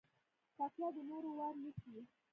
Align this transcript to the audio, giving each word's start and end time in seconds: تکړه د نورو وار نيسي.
تکړه 0.57 0.87
د 0.95 0.97
نورو 1.09 1.29
وار 1.39 1.53
نيسي. 1.63 1.97